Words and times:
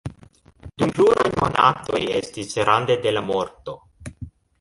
Dum 0.83 0.93
pluraj 0.99 1.25
monatoj 1.39 1.99
estis 2.21 2.57
rande 2.71 2.97
de 3.05 3.13
la 3.19 3.23
morto. 3.29 3.77